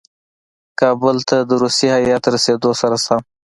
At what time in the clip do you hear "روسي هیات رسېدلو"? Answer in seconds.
1.61-2.71